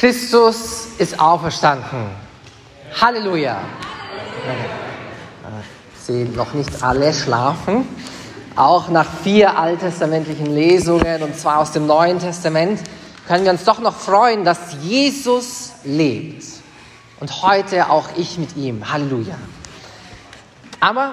Christus 0.00 0.86
ist 0.96 1.20
auferstanden. 1.20 2.06
Halleluja. 2.98 3.60
Sie 6.06 6.24
noch 6.24 6.54
nicht 6.54 6.82
alle 6.82 7.12
schlafen. 7.12 7.86
Auch 8.56 8.88
nach 8.88 9.06
vier 9.22 9.58
alttestamentlichen 9.58 10.46
Lesungen 10.46 11.22
und 11.22 11.36
zwar 11.36 11.58
aus 11.58 11.72
dem 11.72 11.86
Neuen 11.86 12.18
Testament 12.18 12.80
können 13.28 13.44
wir 13.44 13.50
uns 13.50 13.64
doch 13.64 13.78
noch 13.80 13.94
freuen, 13.94 14.42
dass 14.42 14.74
Jesus 14.80 15.72
lebt. 15.84 16.46
Und 17.20 17.42
heute 17.42 17.90
auch 17.90 18.08
ich 18.16 18.38
mit 18.38 18.56
ihm. 18.56 18.90
Halleluja. 18.90 19.36
Aber 20.80 21.12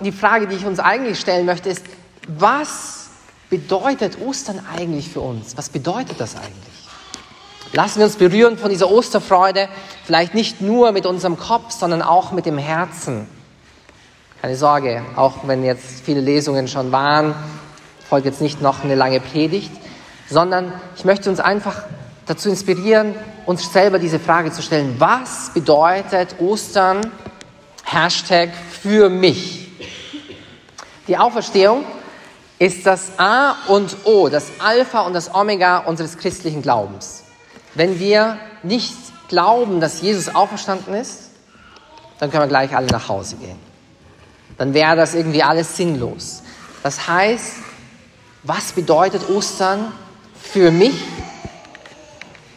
die 0.00 0.12
Frage, 0.12 0.46
die 0.46 0.56
ich 0.56 0.66
uns 0.66 0.78
eigentlich 0.78 1.18
stellen 1.18 1.46
möchte, 1.46 1.70
ist, 1.70 1.86
was 2.28 3.08
bedeutet 3.48 4.20
Ostern 4.20 4.60
eigentlich 4.76 5.08
für 5.08 5.20
uns? 5.20 5.56
Was 5.56 5.70
bedeutet 5.70 6.20
das 6.20 6.36
eigentlich? 6.36 6.75
Lassen 7.72 7.98
wir 7.98 8.06
uns 8.06 8.16
berühren 8.16 8.58
von 8.58 8.70
dieser 8.70 8.90
Osterfreude, 8.90 9.68
vielleicht 10.04 10.34
nicht 10.34 10.60
nur 10.60 10.92
mit 10.92 11.04
unserem 11.06 11.36
Kopf, 11.36 11.72
sondern 11.72 12.02
auch 12.02 12.32
mit 12.32 12.46
dem 12.46 12.58
Herzen. 12.58 13.26
Keine 14.40 14.56
Sorge, 14.56 15.02
auch 15.16 15.46
wenn 15.46 15.64
jetzt 15.64 16.00
viele 16.04 16.20
Lesungen 16.20 16.68
schon 16.68 16.92
waren, 16.92 17.34
folgt 18.08 18.26
jetzt 18.26 18.40
nicht 18.40 18.62
noch 18.62 18.84
eine 18.84 18.94
lange 18.94 19.20
Predigt, 19.20 19.72
sondern 20.28 20.72
ich 20.96 21.04
möchte 21.04 21.28
uns 21.28 21.40
einfach 21.40 21.82
dazu 22.26 22.48
inspirieren, 22.48 23.14
uns 23.46 23.72
selber 23.72 23.98
diese 23.98 24.18
Frage 24.20 24.52
zu 24.52 24.62
stellen, 24.62 24.96
was 24.98 25.50
bedeutet 25.52 26.36
Ostern, 26.38 27.12
Hashtag 27.84 28.50
für 28.82 29.08
mich? 29.08 29.70
Die 31.08 31.16
Auferstehung 31.16 31.84
ist 32.58 32.86
das 32.86 33.18
A 33.18 33.54
und 33.68 33.96
O, 34.04 34.28
das 34.28 34.50
Alpha 34.58 35.02
und 35.02 35.12
das 35.12 35.32
Omega 35.34 35.78
unseres 35.78 36.16
christlichen 36.16 36.62
Glaubens. 36.62 37.25
Wenn 37.76 38.00
wir 38.00 38.38
nicht 38.62 38.96
glauben, 39.28 39.80
dass 39.80 40.00
Jesus 40.00 40.34
auferstanden 40.34 40.94
ist, 40.94 41.30
dann 42.18 42.30
können 42.30 42.44
wir 42.44 42.48
gleich 42.48 42.74
alle 42.74 42.86
nach 42.86 43.08
Hause 43.08 43.36
gehen. 43.36 43.58
Dann 44.56 44.72
wäre 44.72 44.96
das 44.96 45.14
irgendwie 45.14 45.42
alles 45.42 45.76
sinnlos. 45.76 46.42
Das 46.82 47.06
heißt, 47.06 47.56
was 48.44 48.72
bedeutet 48.72 49.28
Ostern 49.28 49.92
für 50.40 50.70
mich? 50.70 50.94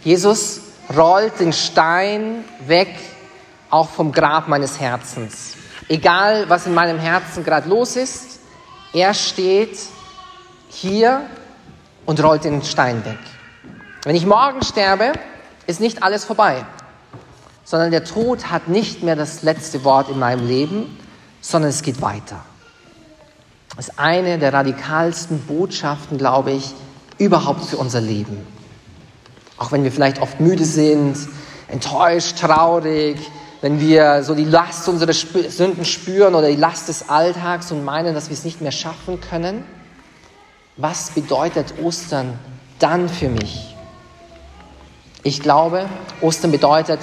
Jesus 0.05 0.61
rollt 0.95 1.37
den 1.41 1.51
Stein 1.51 2.45
weg, 2.65 2.95
auch 3.69 3.89
vom 3.89 4.13
Grab 4.13 4.47
meines 4.47 4.79
Herzens. 4.79 5.55
Egal, 5.89 6.47
was 6.47 6.65
in 6.65 6.73
meinem 6.73 6.97
Herzen 6.97 7.43
gerade 7.43 7.67
los 7.67 7.97
ist, 7.97 8.39
er 8.93 9.13
steht 9.13 9.77
hier 10.69 11.25
und 12.05 12.23
rollt 12.23 12.45
den 12.45 12.63
Stein 12.63 13.03
weg. 13.03 13.19
Wenn 14.03 14.15
ich 14.15 14.25
morgen 14.25 14.61
sterbe, 14.63 15.11
ist 15.67 15.81
nicht 15.81 16.03
alles 16.03 16.23
vorbei, 16.23 16.65
sondern 17.65 17.91
der 17.91 18.05
Tod 18.05 18.49
hat 18.49 18.69
nicht 18.69 19.03
mehr 19.03 19.17
das 19.17 19.43
letzte 19.43 19.83
Wort 19.83 20.09
in 20.09 20.17
meinem 20.17 20.47
Leben, 20.47 20.97
sondern 21.41 21.69
es 21.69 21.81
geht 21.81 22.01
weiter. 22.01 22.43
Das 23.75 23.89
ist 23.89 23.99
eine 23.99 24.39
der 24.39 24.53
radikalsten 24.53 25.39
Botschaften, 25.41 26.17
glaube 26.17 26.51
ich, 26.51 26.73
überhaupt 27.17 27.65
für 27.65 27.77
unser 27.77 27.99
Leben. 27.99 28.47
Auch 29.57 29.73
wenn 29.73 29.83
wir 29.83 29.91
vielleicht 29.91 30.21
oft 30.21 30.39
müde 30.39 30.63
sind, 30.63 31.17
enttäuscht, 31.67 32.39
traurig, 32.39 33.19
wenn 33.59 33.81
wir 33.81 34.23
so 34.23 34.33
die 34.33 34.45
Last 34.45 34.87
unserer 34.87 35.11
Sünden 35.11 35.83
spüren 35.83 36.35
oder 36.35 36.47
die 36.47 36.55
Last 36.55 36.87
des 36.87 37.09
Alltags 37.09 37.69
und 37.73 37.83
meinen, 37.83 38.15
dass 38.15 38.29
wir 38.29 38.33
es 38.33 38.45
nicht 38.45 38.61
mehr 38.61 38.71
schaffen 38.71 39.19
können. 39.19 39.65
Was 40.77 41.09
bedeutet 41.09 41.73
Ostern 41.83 42.39
dann 42.79 43.09
für 43.09 43.27
mich? 43.27 43.75
Ich 45.23 45.41
glaube, 45.41 45.89
Ostern 46.21 46.51
bedeutet, 46.51 46.99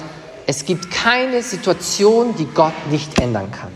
es 0.47 0.65
gibt 0.65 0.89
keine 0.89 1.43
Situation, 1.43 2.35
die 2.35 2.45
Gott 2.45 2.73
nicht 2.89 3.19
ändern 3.19 3.51
kann. 3.51 3.71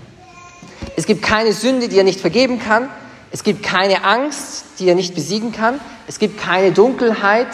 Es 0.96 1.06
gibt 1.06 1.22
keine 1.22 1.54
Sünde, 1.54 1.90
die 1.90 1.98
er 1.98 2.04
nicht 2.04 2.20
vergeben 2.20 2.60
kann. 2.60 2.90
Es 3.32 3.44
gibt 3.44 3.62
keine 3.62 4.04
Angst, 4.04 4.66
die 4.80 4.88
er 4.88 4.96
nicht 4.96 5.14
besiegen 5.14 5.52
kann. 5.52 5.80
Es 6.08 6.18
gibt 6.18 6.40
keine 6.40 6.72
Dunkelheit, 6.72 7.50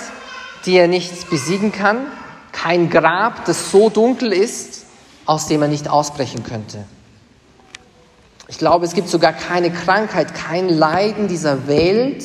die 0.66 0.78
er 0.78 0.88
nicht 0.88 1.30
besiegen 1.30 1.72
kann. 1.72 2.08
Kein 2.52 2.90
Grab, 2.90 3.46
das 3.46 3.70
so 3.72 3.90
dunkel 3.90 4.32
ist, 4.32 4.86
aus 5.26 5.48
dem 5.48 5.62
er 5.62 5.68
nicht 5.68 5.90
ausbrechen 5.90 6.44
könnte. 6.44 6.86
Ich 8.48 8.58
glaube, 8.58 8.86
es 8.86 8.94
gibt 8.94 9.10
sogar 9.10 9.34
keine 9.34 9.72
Krankheit, 9.72 10.34
kein 10.34 10.70
Leiden 10.70 11.28
dieser 11.28 11.68
Welt, 11.68 12.24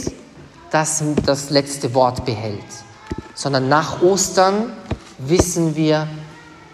das 0.70 1.03
das 1.26 1.50
letzte 1.50 1.94
Wort 1.94 2.25
behält 2.25 2.62
sondern 3.42 3.69
nach 3.69 4.03
Ostern 4.03 4.72
wissen 5.19 5.75
wir, 5.75 6.06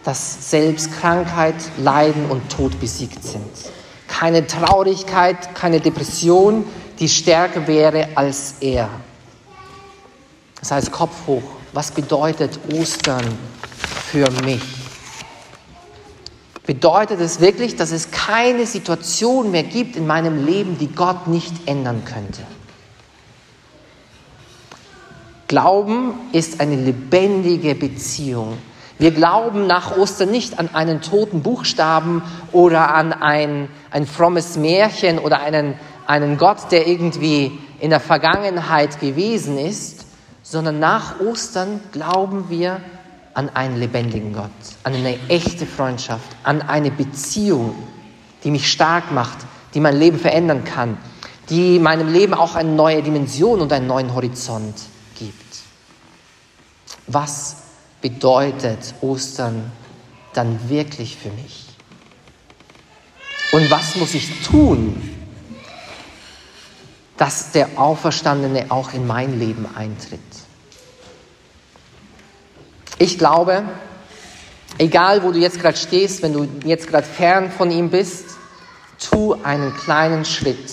dass 0.05 0.51
selbst 0.51 0.93
Krankheit, 1.01 1.55
Leiden 1.79 2.27
und 2.31 2.47
Tod 2.51 2.79
besiegt 2.79 3.25
sind. 3.25 3.43
Keine 4.07 4.47
Traurigkeit, 4.47 5.55
keine 5.55 5.81
Depression, 5.81 6.67
die 6.99 7.09
stärker 7.09 7.67
wäre 7.67 8.09
als 8.17 8.57
er. 8.61 8.91
Das 10.61 10.71
heißt, 10.73 10.93
Kopf 10.93 11.15
hoch. 11.27 11.43
Was 11.73 11.91
bedeutet 11.91 12.59
Ostern 12.75 13.25
für 14.11 14.31
mich? 14.45 14.63
Bedeutet 16.67 17.19
es 17.21 17.41
wirklich, 17.41 17.77
dass 17.77 17.93
es 17.93 18.11
keine 18.11 18.67
Situation 18.67 19.53
mehr 19.53 19.63
gibt 19.63 19.97
in 19.97 20.07
meinem 20.07 20.45
Leben, 20.45 20.77
die 20.77 20.89
Gott 20.89 21.29
nicht 21.29 21.67
ändern 21.67 22.03
könnte? 22.05 22.43
Glauben 25.49 26.13
ist 26.33 26.61
eine 26.61 26.77
lebendige 26.77 27.75
Beziehung. 27.75 28.59
Wir 28.99 29.13
glauben 29.13 29.67
nach 29.67 29.97
Ostern 29.97 30.31
nicht 30.31 30.59
an 30.59 30.69
einen 30.75 31.01
toten 31.01 31.43
Buchstaben 31.43 32.23
oder 32.53 32.95
an 32.95 33.15
ein, 33.15 33.71
ein 33.91 34.07
frommes 34.07 34.59
Märchen 34.59 35.19
oder 35.19 35.41
einen, 35.41 35.75
einen 36.07 36.37
Gott, 36.37 36.71
der 36.71 36.87
irgendwie 36.87 37.59
in 37.81 37.89
der 37.89 38.01
Vergangenheit 38.01 39.01
gewesen 39.01 39.57
ist, 39.57 40.05
sondern 40.43 40.81
nach 40.81 41.19
Ostern 41.19 41.81
glauben 41.93 42.51
wir 42.51 42.83
an 43.33 43.49
einen 43.49 43.79
lebendigen 43.79 44.35
Gott, 44.35 44.51
an 44.83 44.93
eine 44.93 45.17
echte 45.31 45.65
Freundschaft, 45.65 46.29
an 46.45 46.61
eine 46.61 46.91
Beziehung, 46.91 47.75
die 48.45 48.51
mich 48.51 48.71
stark 48.71 49.13
macht, 49.13 49.39
die 49.73 49.81
mein 49.81 49.97
Leben 49.99 50.19
verändern 50.19 50.65
kann, 50.65 50.99
die 51.49 51.79
meinem 51.79 52.13
Leben 52.13 52.35
auch 52.35 52.55
eine 52.55 52.71
neue 52.71 53.03
Dimension 53.03 53.63
und 53.63 53.73
einen 53.73 53.87
neuen 53.87 54.15
Horizont 54.15 54.75
was 57.07 57.57
bedeutet 58.01 58.95
Ostern 59.01 59.73
dann 60.35 60.69
wirklich 60.69 61.17
für 61.17 61.31
mich? 61.31 61.67
Und 63.51 63.71
was 63.71 63.97
muss 63.97 64.15
ich 64.15 64.43
tun, 64.43 65.17
dass 67.17 67.51
der 67.53 67.71
Auferstandene 67.77 68.67
auch 68.69 68.93
in 68.93 69.07
mein 69.07 69.39
Leben 69.39 69.67
eintritt? 69.75 70.21
Ich 72.99 73.17
glaube, 73.17 73.63
egal 74.77 75.23
wo 75.23 75.33
du 75.33 75.39
jetzt 75.39 75.61
gerade 75.61 75.77
stehst, 75.77 76.23
wenn 76.23 76.33
du 76.33 76.49
jetzt 76.65 76.89
gerade 76.89 77.07
fern 77.07 77.51
von 77.51 77.71
ihm 77.71 77.91
bist, 77.91 78.37
tu 78.99 79.35
einen 79.43 79.75
kleinen 79.77 80.25
Schritt. 80.25 80.71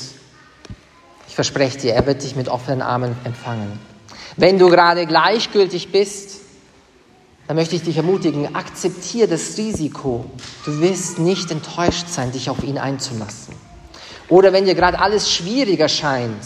Ich 1.27 1.35
verspreche 1.35 1.77
dir, 1.77 1.93
er 1.93 2.05
wird 2.05 2.23
dich 2.23 2.35
mit 2.35 2.49
offenen 2.49 2.81
Armen 2.81 3.15
empfangen. 3.23 3.79
Wenn 4.37 4.59
du 4.59 4.69
gerade 4.69 5.05
gleichgültig 5.05 5.91
bist, 5.91 6.41
dann 7.47 7.55
möchte 7.55 7.75
ich 7.75 7.83
dich 7.83 7.97
ermutigen, 7.97 8.55
akzeptiere 8.55 9.27
das 9.27 9.57
Risiko. 9.57 10.25
Du 10.65 10.81
wirst 10.81 11.19
nicht 11.19 11.51
enttäuscht 11.51 12.07
sein, 12.09 12.31
dich 12.31 12.49
auf 12.49 12.63
ihn 12.63 12.77
einzulassen. 12.77 13.53
Oder 14.27 14.51
wenn 14.51 14.65
dir 14.65 14.75
gerade 14.75 14.99
alles 14.99 15.31
schwieriger 15.31 15.87
scheint, 15.87 16.43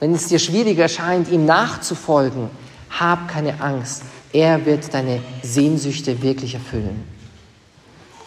wenn 0.00 0.14
es 0.14 0.26
dir 0.26 0.40
schwieriger 0.40 0.88
scheint, 0.88 1.30
ihm 1.30 1.46
nachzufolgen, 1.46 2.50
hab 2.90 3.28
keine 3.28 3.60
Angst. 3.60 4.02
Er 4.32 4.66
wird 4.66 4.92
deine 4.92 5.20
Sehnsüchte 5.42 6.22
wirklich 6.22 6.54
erfüllen. 6.54 7.04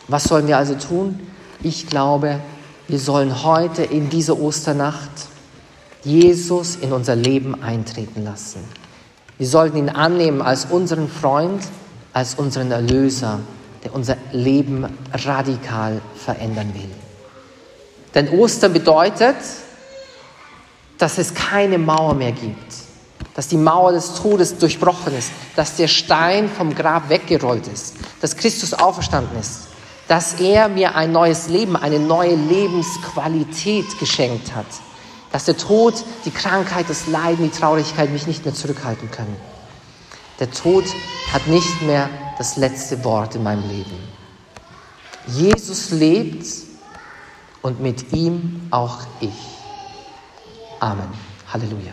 Was 0.07 0.24
sollen 0.24 0.48
wir 0.48 0.57
also 0.57 0.75
tun? 0.75 1.19
Ich 1.62 1.88
glaube, 1.88 2.40
wir 2.88 3.00
sollen 3.00 3.44
heute 3.44 3.84
in 3.84 4.10
diese 4.10 4.40
Osternacht 4.40 5.10
Jesus 6.04 6.75
in 6.75 6.94
unser 6.94 7.16
Leben 7.16 7.62
eintreten 7.62 8.24
lassen. 8.24 8.63
Wir 9.38 9.48
sollten 9.48 9.78
ihn 9.78 9.90
annehmen 9.90 10.42
als 10.42 10.66
unseren 10.66 11.10
Freund, 11.10 11.62
als 12.14 12.36
unseren 12.36 12.72
Erlöser, 12.72 13.40
der 13.84 13.94
unser 13.94 14.18
Leben 14.32 14.86
radikal 15.14 16.02
verändern 16.16 16.74
will. 16.74 16.90
Denn 18.14 18.30
Ostern 18.30 18.72
bedeutet, 18.72 19.36
dass 20.98 21.18
es 21.18 21.34
keine 21.34 21.78
Mauer 21.78 22.14
mehr 22.14 22.32
gibt, 22.32 22.74
dass 23.36 23.50
die 23.50 23.58
Mauer 23.58 23.92
des 23.92 24.16
Todes 24.16 24.58
durchbrochen 24.58 25.16
ist, 25.18 25.32
dass 25.58 25.76
der 25.76 25.90
Stein 25.90 26.50
vom 26.50 26.74
Grab 26.74 27.10
weggerollt 27.10 27.68
ist, 27.68 27.96
dass 28.22 28.38
Christus 28.38 28.74
auferstanden 28.74 29.38
ist, 29.38 29.68
dass 30.08 30.40
er 30.40 30.70
mir 30.70 30.96
ein 30.96 31.12
neues 31.12 31.50
Leben, 31.50 31.76
eine 31.76 32.00
neue 32.00 32.36
Lebensqualität 32.36 34.00
geschenkt 34.00 34.56
hat, 34.56 34.66
dass 35.36 35.44
der 35.44 35.58
Tod, 35.58 35.96
die 36.24 36.32
Krankheit, 36.32 36.90
das 36.90 37.08
Leiden, 37.08 37.44
die 37.44 37.60
Traurigkeit 37.60 38.10
mich 38.10 38.26
nicht 38.26 38.46
mehr 38.46 38.54
zurückhalten 38.54 39.12
können. 39.12 39.36
Der 40.40 40.50
Tod 40.50 40.86
hat 41.34 41.46
nicht 41.48 41.82
mehr 41.82 42.10
das 42.38 42.56
letzte 42.56 43.04
Wort 43.04 43.36
in 43.36 43.44
meinem 43.44 43.68
Leben. 43.68 43.98
Jesus 45.28 45.92
lebt 45.92 46.46
und 47.62 47.82
mit 47.82 48.14
ihm 48.14 48.66
auch 48.72 49.00
ich. 49.20 49.34
Amen. 50.80 51.10
Halleluja. 51.52 51.92